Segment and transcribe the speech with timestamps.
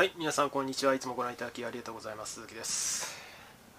[0.00, 0.94] はい、皆さんこんにちは。
[0.94, 2.36] いつもご覧いただきありがとうございます。
[2.36, 3.14] 鈴木です。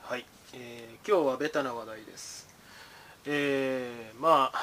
[0.03, 2.47] はい、えー今日はベタな話題です。
[3.25, 4.61] えーまあ、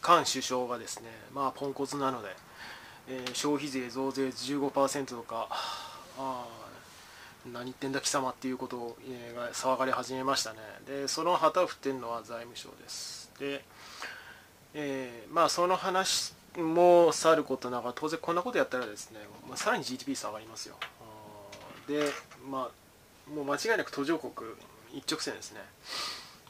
[0.00, 2.30] 菅首相がですね、まあ、ポンコツなので、
[3.10, 5.48] えー消費税増税15%とか、
[6.18, 6.46] あ
[7.52, 10.60] 何言ってんだ貴様っていうことを、えーが騒がれ始めましたね。
[10.86, 13.30] で、その旗を振ってるのは財務省です。
[13.38, 13.62] で、
[14.72, 20.76] えーまあその話もさることながら当然こんなことやったらですね、まあ、さらに GDP 下がりますよ。
[21.88, 22.04] で
[22.48, 24.50] まあもう間違いなく途上国
[24.92, 25.60] 一直線ですね。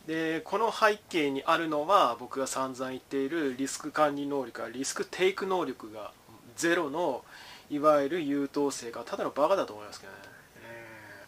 [0.07, 6.13] でこの背景にあるのは僕が散々言っているリスク管理能力やリスクテイク能力が
[6.57, 7.23] ゼロの
[7.71, 10.19] いわゆる優等生がただのバカだと思いますけどね、
[10.63, 11.27] え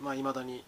[0.00, 0.04] ー。
[0.04, 0.64] まあいまだに、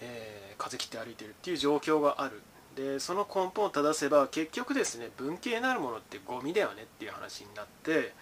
[0.00, 2.42] えー風切って歩いてるっていう状況がある。
[2.76, 8.12] でその根本を正せば結局ですね文系なるものってゴミだよねっていう話になって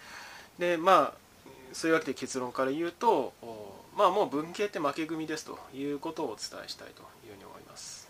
[0.58, 1.12] でまあ
[1.72, 3.32] そういうわけで結論から言うと
[3.96, 8.08] まあもう文系って負け組ですということをお伝えしたいというふうに思います。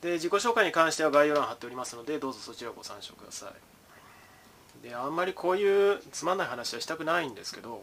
[0.00, 3.50] で自己紹介に関しては概要欄貼っておりますのでどうぞそちらをご参照くださ
[4.82, 4.86] い。
[4.86, 7.82] であんまりこういうつまんない話はしたくないんですけど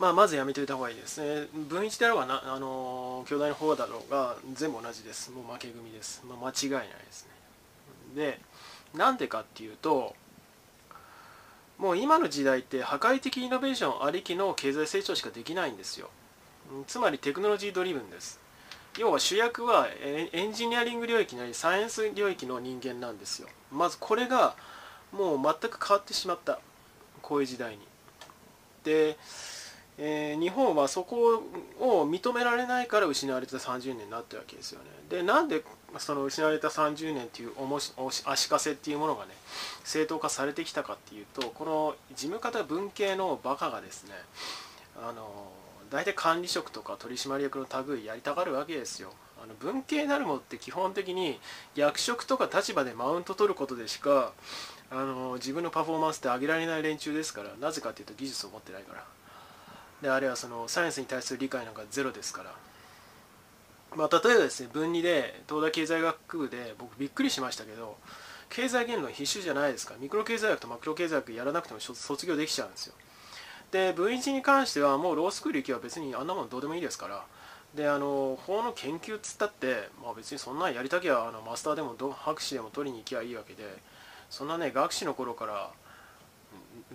[0.00, 1.46] まあ、まずやめておいた方がいいですね。
[1.52, 5.30] 分一であろうがな、あのー兄弟の方だろうが、全部同じです。
[5.30, 6.22] もう負け組です。
[6.26, 7.30] まあ、間違いないですね。
[8.16, 8.40] で、
[8.94, 10.16] なんでかっていうと、
[11.76, 16.08] もう今の時代って破壊的イノベーションありきの経済成長しかできないんですよ。
[16.86, 18.40] つまりテクノロジードリブンです。
[18.98, 23.48] 要は主役はエンジニアリング領域なりサイエンス領域の人間なんですよ。
[23.70, 24.56] まずこれが
[25.12, 26.58] もう全く変わってしまった。
[27.20, 27.80] こういう時代に。
[28.82, 29.18] で、
[30.02, 31.42] えー日本はそこ
[31.78, 34.86] を認められないから失われた30年になったわけですよね。
[35.10, 35.62] でなんで
[35.98, 37.92] その失われた30年っていうおもし
[38.24, 39.32] 足かせっていうものがね
[39.84, 44.12] 正当化されてきたかっていうとこの事務方文系のバカがですね
[44.96, 45.52] あの
[45.90, 49.12] 大体管理職とか取締役の類やりたがるわけですよ。
[49.42, 51.40] あの文系なるものって基本的に
[51.74, 54.32] 役職とか立場でマウント取ることでしか
[54.90, 59.19] あの自分のパフォーマンスって上げられない連中ですからなぜかっていうと技術を持ってないから。
[60.02, 62.54] であるいはそのサイエンスに対する理解なんかゼロですから、
[63.96, 67.96] まあ、例えばですね文2で東大経済学部で僕びっくりしましたけど
[68.48, 69.94] 経済言論必修じゃないですか。
[70.00, 72.94] ミクロ経済学とマクロ経済学やらなくても卒業できちゃうんですよ。
[73.70, 77.24] で文1に関してはもうロースクール行けば別にあんなもんどうでもいいですから。
[77.74, 83.62] であの法の研究っつったって、まあ、別にそんなんやりたきゃあのマスターでも博士でも取りに行きゃいいわけで
[84.28, 85.70] そんなね学士の頃から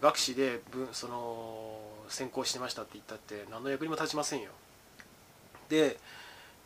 [0.01, 0.59] 学士で
[0.91, 1.79] その
[2.09, 4.49] 専攻してましたって言ったって何の役にも立ちませんよ。
[5.69, 5.97] で、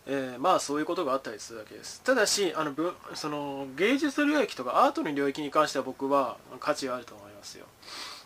[0.07, 2.01] えーまあそういうことがあったりするわけです。
[2.01, 2.73] ただしあの
[3.13, 7.66] その芸術領域とかアートの領域に関しては僕は価値があると思いますよ。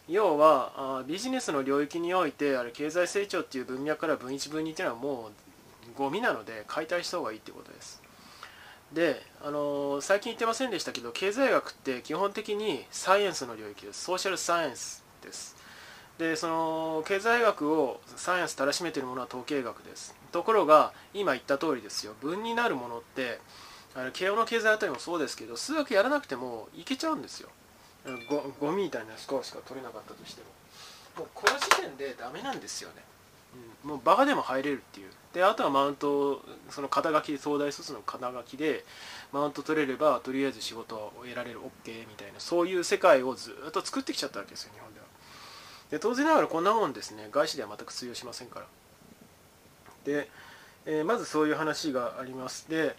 [0.07, 8.01] 要はあビジネスの領域においてあれ経済成長っていう文脈から分一分二っていうのはもうゴミなので解体した方がいいってことです。
[8.93, 14.03] で、あのー最近言ってませんでしたけど経済学って基本的にサイエンスの領域です。
[14.03, 15.55] ソーシャルサイエンスです。
[16.17, 20.15] でその経済学をサイエンスたらしめているものは統計学です。
[20.31, 22.13] ところが今言った通りですよ。
[22.21, 23.39] 分になるものって
[23.95, 27.49] あの慶応の経済あたりもそうですけど数学やらなくてもいけちゃうんですよ。
[28.29, 30.47] ゴゴミみたいなスコアしか取れなかったとしても。
[31.17, 33.03] もうこの時点でダメなんですよね、
[33.83, 35.11] うん、もうバカでも入れるっていう。
[35.33, 38.85] であとはマウントその肩書き東大卒の肩書きで
[39.31, 45.02] マウント取れればとりあえず仕事を得られる OK みたいなそういう世界をずっと作ってきちゃったわけですよ日本では。
[45.93, 47.29] で当然ながらこんなもんですね。
[47.31, 48.65] 外資では全く通用しませんから。
[50.05, 50.27] で、
[50.87, 52.67] えーまずそういう話があります。
[52.67, 52.95] で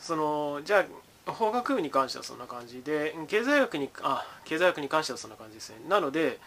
[0.00, 0.86] そのじゃ
[1.26, 5.76] あ法学部に関してはそんな感じで経済学にあ経済学に関してはそんな感じですね。
[5.86, 6.40] なので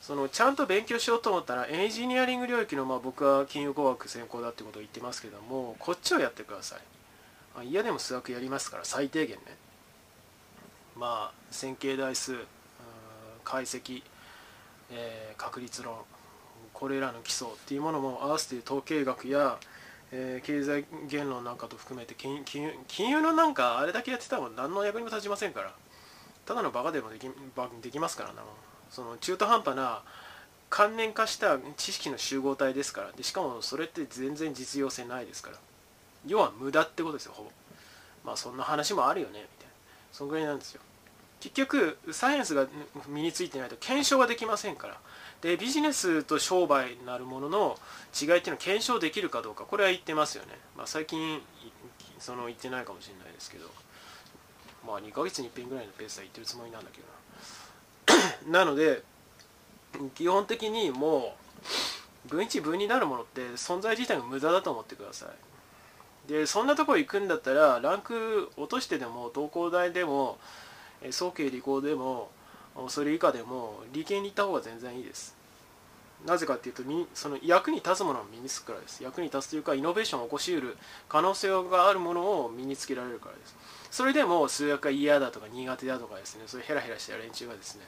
[0.00, 6.76] そのちゃんと勉強しようと思ったらエンジニアリング領域の、まあ、僕は金融工学専攻だってことを言ってますけどもこっちをやってくださ
[7.62, 7.68] い。
[7.68, 9.42] 嫌でも数学やりますから最低限ね。
[10.96, 12.38] まあ線形代数
[13.44, 14.02] 解析、
[14.94, 15.96] えー確率論
[16.72, 19.58] これらの基礎っていうものも合わせて統計学や、
[20.12, 25.74] えー経済言論なんかと含めて金金融金融のなんかあれだけやってたら何の役にも立ちませんから。
[26.46, 27.26] ただのバカでもでき
[27.80, 28.42] できますからな
[28.90, 30.02] その中途半端な
[30.68, 33.12] 関連化した知識の集合体ですから。
[33.12, 35.56] でしかもそれって全然実用性ないですから。
[36.26, 37.50] 要は無駄ってことですよほぼ。
[38.24, 39.72] まあそんな話もあるよねみたいな。
[40.12, 40.80] そんぐらいなんですよ。
[41.44, 42.66] 結局サイエンスが
[43.06, 44.98] 身についてないと検証ができませんから。
[45.42, 47.78] でビジネスと商売になるものの
[48.18, 51.42] 違いっていうのは検証できるかどうかこれは言ってますよね、まあ、最近
[52.18, 53.84] その言ってないかもしれないですけど。
[54.86, 58.60] まあ2ヶ月に1遍ぐらいのペースは言ってるつもりなんだけどな。
[58.60, 59.02] なので
[60.14, 61.36] 基本的にも
[62.26, 66.28] う分1分になるものって存在自体が無駄だと思ってください。
[66.28, 70.38] でそんなとこ行くんだったらランク落としてでも東工大でも
[71.10, 72.30] 早慶理工でも
[72.88, 75.34] それ以下でも理系に行った方が全然いいです。
[76.24, 76.82] なぜかっていうと
[77.12, 79.02] その役に立つものを身につくからです。
[79.04, 80.76] 役に立つというかイノベーションを起こしうる
[81.08, 83.54] 可能性があるものを身につけられるからです。
[83.90, 86.44] それでも数学が嫌だとか苦手だとかですね。
[86.46, 87.82] そういうヘラヘラした連中がですね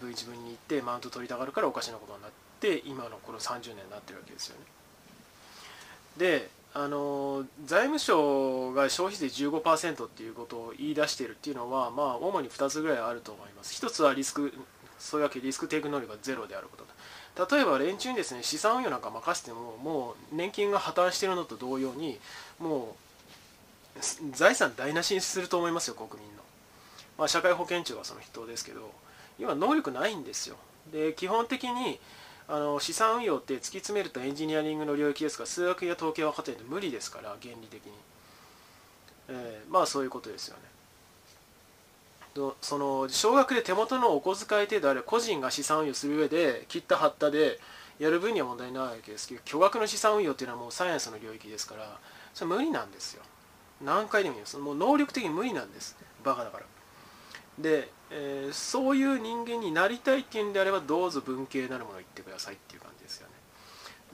[0.00, 2.30] V1 分に行ってマウント取りたがるからおかしなことになっ
[2.60, 4.64] て今のこの30年になってるわけですよね。
[6.16, 13.74] であの財務省が消費税15%っていうことを言い出しているっていうのはまあ主に2つぐらいあると思います。
[13.74, 14.52] 一つはリスク
[14.98, 16.84] そういうわけリスクテイク能力がゼロであること
[17.36, 22.18] 例えば連中にですね資産運用なんか任せてももう年金が破綻しているのと同様に
[22.60, 22.96] も
[23.96, 26.42] う財産台無しにすると思いますよ国民の、
[27.18, 28.90] まあ、社会保険庁はその人ですけど
[29.38, 30.56] 今能力ないんですよ。
[30.92, 31.98] で基本的に
[32.46, 37.92] あの資産運用って突き詰めるとエンジニアリングの領域ですから数学や統計分かってないと無理ですから原理的に、
[39.28, 40.62] えー、まあそういうことですよね。
[42.60, 47.60] その少額で手元のお小遣い程度ある個人が資産運用する上で切った貼ったで
[48.00, 51.98] やる分には問題ないわけですけど巨額の資産運用っていうのはもうサイエンスの領域ですから
[52.34, 53.22] それ無理なんですよ。
[53.84, 54.56] 何回でも言います。
[54.58, 55.96] もう能力的に無理なんです。
[56.24, 56.64] バカだから。
[57.58, 63.34] で、えー、そういう人間になりたいっていうんであればどうぞ文系なるものを言ってくださいっていう感じですよね。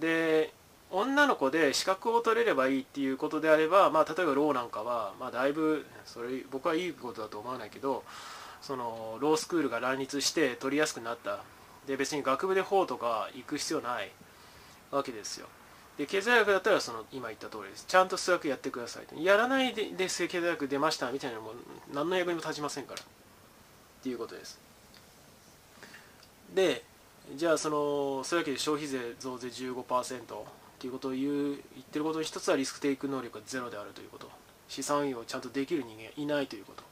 [0.00, 0.52] で
[0.91, 8.02] 女の子で資格を取れればいいっていうことであれば、まあ、例えばローなんかは、まあ、だいぶそれ僕はいいことだと思わないけど
[8.61, 11.44] そのロースクールが乱立して取りやすくなった。
[11.87, 14.11] で別に学部で法とか行く必要ない。
[14.91, 15.47] わけですよ。
[15.99, 17.85] で経済学だったらその今言った通りです。
[17.87, 21.52] ちゃんと数学やってくださいやらないでで経済学出ましたみたいなのも
[21.93, 23.00] 何の役にも立ちませんから。
[24.00, 24.58] っていうことです。
[26.55, 26.82] で
[27.37, 30.25] じゃあそのそういうわけで消費税増税15%っ
[30.79, 34.29] ていうことを言う言ってることに一つはリスクテイク能力がゼロであるということ。
[34.70, 36.85] 資産運用をちゃんとできる人間いないということ。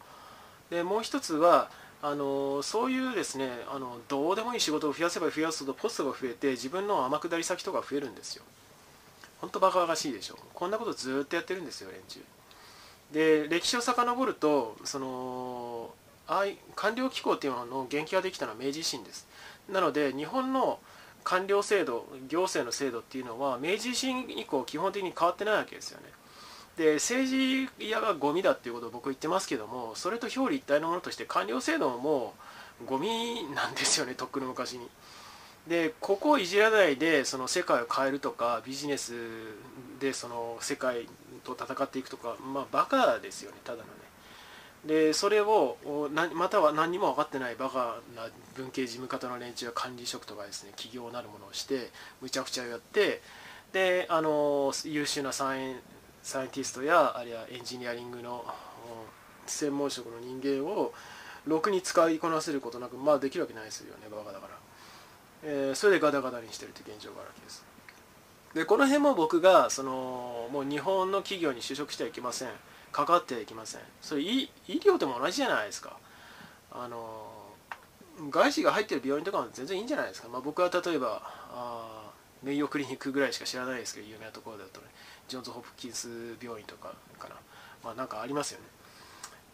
[0.71, 1.71] でもう一つは
[2.03, 8.43] あのそういうですねあのどうでもいい仕事を増やせば増やすほどポストが増えて自分の天下り先とか増えるんですよ。
[9.41, 10.39] 本当バカバカしいでしょ。
[10.53, 12.21] こんなことずっとやってるんですよ連中。
[13.13, 15.07] で歴史を遡るとその
[16.29, 16.45] あ
[16.77, 19.27] 官僚機構っていうものの元気ができたのは明治維新です。
[19.69, 20.79] なので日本の
[21.25, 26.07] 官僚制度行政の制度っていうのは明治維新以降基本的に変わってないわけですよね。
[26.77, 32.35] で政治家がゴミだっていうことを僕言ってますけどもそれと表裏一体のものとして官僚制度もも
[32.83, 34.89] うゴミなんですよねとっくの昔に。
[35.67, 39.13] でここをいじらないでその世界を変えるとかビジネス
[40.01, 41.07] でその世界
[41.45, 44.08] と戦っていくとかまあバカですよねただのね。
[44.87, 45.77] でそれを
[46.35, 51.91] または何も分かってないバカな文系事務方の連中が管理職とかですね企業なるものをして
[52.21, 53.21] むちゃくちゃやって
[53.73, 55.77] であの優秀なサイエン
[56.23, 58.45] サイエンティストやあるいはエンジニアリングの
[59.47, 60.93] 専門職の人間を
[61.47, 64.55] ろくに使いこなせることなくまあできるわけないですよねバカだから、
[65.43, 67.65] えー、それでガタガタにしてるという現状があるわけです。
[68.55, 72.49] でこの辺も僕がそのもう日本の企業に就職してはいけません。
[72.93, 73.81] かかってはいけません。
[74.01, 75.97] それ医療でも同じじゃないですか。
[76.71, 77.33] あの
[78.31, 82.11] 外資が入ってる病院とかも全然いいんじゃないですか、まあ、僕は例えばあ
[82.43, 84.87] メイヨクリニックぐらいしか知らないですけど有名なところだとね
[85.29, 86.09] ジョンズ・ホプキンス
[86.43, 87.37] 病院とかかな。
[87.85, 88.67] まあなんかありますよね、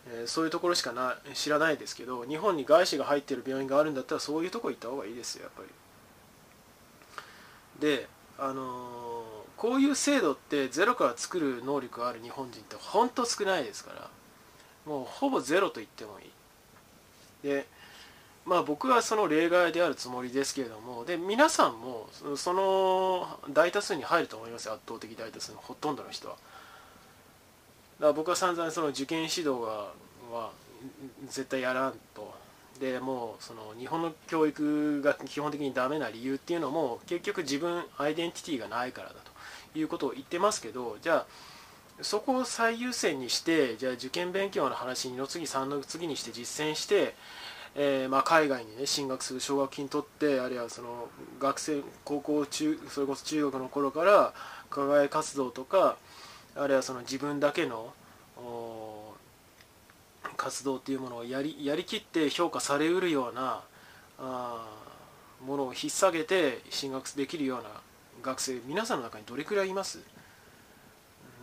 [0.08, 5.68] えー、そういうところしかな知らないですけど日本に外資が入ってる病院があるんだったらそういうとこ行った方がいいですよやっぱり。
[7.80, 9.03] であのー
[9.64, 14.10] こういう制度ってゼロから作る能力がある日本人って本当少ないですから
[14.84, 17.48] もうほぼゼロと言ってもいい。
[17.48, 17.66] で
[18.44, 26.34] まあ僕はその例外であるつもりですけれどもで皆さんもその大多数に入ると思います圧倒的大多数のほとんどの人は。
[26.34, 29.88] だから僕は散々その受験指導が
[30.30, 30.50] は
[31.24, 32.43] 絶対やらんと。
[32.80, 39.14] でもうその日本の教育が基本的にダメな理由っていうのも結局自分アイデンティティがないからだ
[39.72, 41.26] ということを言ってますけどじゃあ
[42.02, 47.14] そこを最優先にしてじゃあ受験勉強の話2の次3の次にして実践して、
[47.76, 51.06] えー、まあ、海外にね進学する奨学金取ってあるいはその
[51.38, 54.34] 学生高校中それこそ中学の頃から
[54.70, 55.96] 課外活動とか
[56.56, 57.92] あるいはその自分だけの
[60.34, 63.62] 活動っていうものをやりやりきって評価されうるような
[64.18, 64.66] あ
[65.44, 67.70] ものを引っ提げて進学できるような
[68.22, 69.98] 学生皆さんの中にどれくらいいます？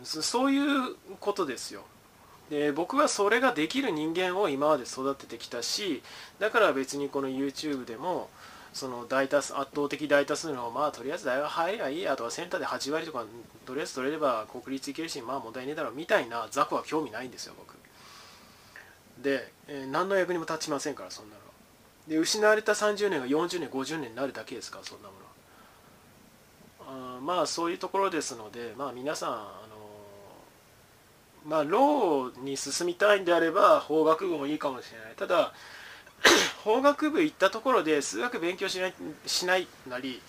[0.04, 1.84] そういうことですよ。
[2.50, 6.02] で僕はそれができる人間を今まで育ててきたし
[6.38, 8.28] だから別にこの YouTube でも
[8.74, 13.24] その大多数圧倒的大多数のまあとりあえず大学入ればいいやとかセンターで8割とか
[13.64, 17.74] とりあえず取れれば国立行けるしまあ問題ねえだろうみたいな雑魚は興味ないんですよ僕。
[19.22, 21.40] で、えー、何の役にも立ちませんからそんなの
[22.08, 25.22] で失われた30年が40年50年になるだけですからそんなもの
[27.18, 29.42] あまあそういうところですのでまあ皆さんあの
[31.46, 35.14] まあローに進みたいんであれば法学部もいいかもしれない。
[35.16, 35.52] ただ
[36.62, 38.94] 法学部行ったところで数学勉強しない
[39.26, 40.22] しないなり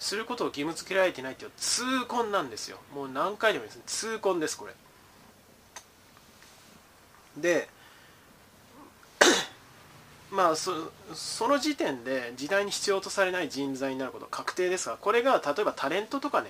[0.00, 2.78] することを義務付けられてないっていう痛恨なんですよ。
[2.94, 3.80] もう何回でもです。
[3.86, 4.74] 痛恨ですこれ。
[7.36, 7.68] で
[10.30, 10.72] まあそ
[11.48, 16.48] の時点で時代に必要とされない人材になること確定ですがこれが例えばタレントとかね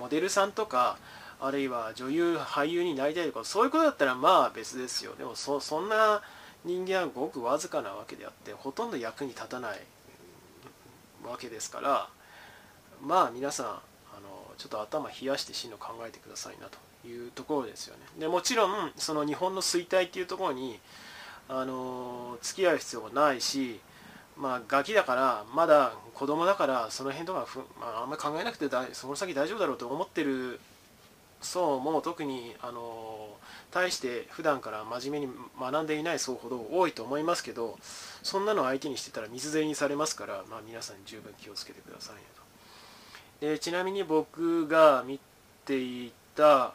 [0.00, 0.98] モデルさんとか
[1.40, 5.14] あるいは女優俳優になりたいとかそういうことだったらまあ別ですよ。
[5.16, 6.22] でもそそんな
[6.64, 9.80] 人間はごくわずかなわけであってほとんど役に立たない
[11.24, 12.08] わけですから
[13.00, 13.80] まあ皆さんあの
[14.56, 18.02] ちょっと頭冷やして真の考えてくださいなというところですよね。
[18.18, 20.80] でもちろんその日本の衰退っていうところに
[21.48, 23.80] あの付き合う必要もないし
[24.36, 30.60] まあガキだからまだ子供だからその辺とかふ、まあ、あんまり考えなくてだその先大丈夫だろうと思ってる
[31.40, 33.28] 層も特にあの
[33.70, 37.78] 対して普段から真面目に学んでいない層ほど多いと思いますけど
[38.22, 42.22] そんなの相手にしてたら水銭にされますから、まあ、皆さん十分気をつけてくださいね
[43.40, 43.46] と。
[43.46, 45.20] でちなみに僕が見
[45.64, 46.72] ていた、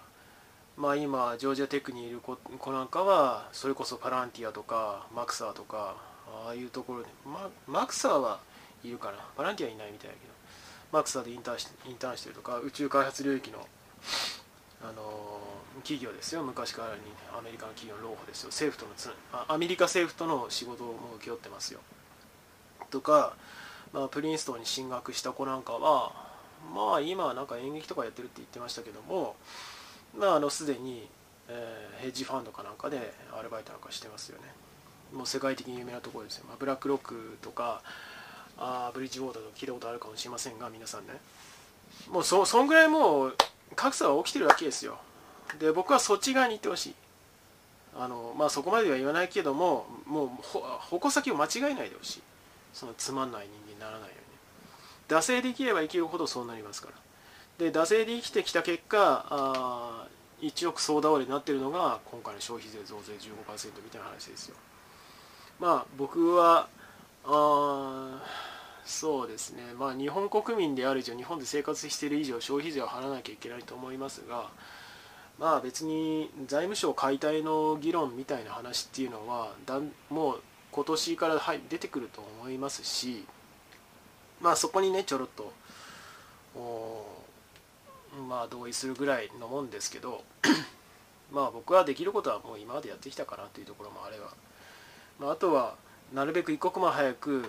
[0.76, 5.96] まあ、今ジョージアテックにいる子なんかはそれこそパランティアとかマクサーとか
[6.46, 8.40] ああいうところで、ま、マクサーは
[8.84, 9.18] いるかな？
[9.38, 10.34] パランティアいないみたいだけど
[10.92, 13.60] マクサーでインターンしインターンしてるとか宇宙開発領域の
[14.82, 15.40] あの
[15.84, 16.44] 企業ですよ。
[16.44, 17.02] 昔からに
[17.38, 18.50] アメリカの企業の労保ですよ。
[18.50, 19.10] 政府とのつ
[19.48, 21.80] アメリカ政府との仕事をもう請け負ってますよ。
[22.90, 23.34] とか、
[23.94, 26.12] まあ、プリンストンに進学した子なんかは
[26.76, 29.36] まあ今はなんか演劇とかやってるって言ってましたけども
[30.18, 31.08] まああのすでに、
[31.50, 34.54] えー、ヘッジファンドかなんかでアルバイトなんかしてますよね。
[35.14, 37.84] もう世界的に有名なところですよ、まあ、ブラックロックとか
[38.58, 41.14] あブリッジウォーターとか聞いたことあるかもしれませんが皆さんね。
[42.10, 43.36] もうそそんぐらいもう
[43.76, 44.98] 格差は起きてるわけですよ。
[45.60, 46.96] で僕はそっち側に行ってほしい。
[47.96, 50.30] あのまあそこまでは言わないけどももう
[50.90, 52.22] 矛先を間違えないでほしい。
[52.74, 55.18] そのつまんない人間にならないように。
[55.20, 56.96] 惰性できれば生きるほどそうなりますから。
[57.58, 60.08] で惰性で生きてきた結果あ
[60.42, 64.56] 1億総倒れになってるのが今回の消費税増税15%みたいな話ですよ。
[65.60, 66.68] まあ僕は
[67.26, 68.22] あ
[68.86, 74.50] そうですね、まあ、日本国民である以上、日本で生活している以上、消費税を払わなきゃいけないと思いますが、
[75.40, 79.80] まあ、別に財務省解体の議論みたいな話っていうのはだ
[80.10, 80.42] もう
[80.72, 83.26] 今年から出てくると思いますし、
[84.42, 85.52] まあ、そこにねちょろっと
[88.28, 90.24] まあ同意するぐらいのもんですけど
[91.32, 94.34] まあ僕はできることはもう今までやってきたかなというところもあれば、
[95.20, 95.76] まあ、あとは
[96.14, 97.44] なるべく一刻も早く、うん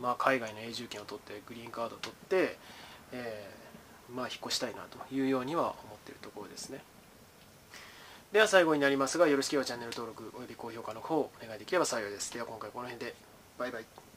[0.00, 2.56] まあ、海外の永住権を取ってグリーンカードを取って、
[3.12, 6.80] えー、まあ、引っ越したいなというようには思っているところですね。
[8.32, 12.32] では最後になりますがよろしければチャンネル登録および高評価の方お願いできれば幸いです。
[12.32, 13.14] では今回この辺で。
[13.58, 14.07] バイバイ。